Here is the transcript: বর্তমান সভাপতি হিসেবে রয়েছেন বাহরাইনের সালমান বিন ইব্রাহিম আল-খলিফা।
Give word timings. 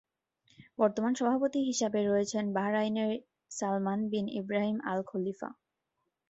বর্তমান 0.79 1.13
সভাপতি 1.15 1.59
হিসেবে 1.69 1.99
রয়েছেন 2.03 2.45
বাহরাইনের 2.53 3.11
সালমান 3.51 3.99
বিন 4.11 4.25
ইব্রাহিম 4.39 4.77
আল-খলিফা। 4.85 5.49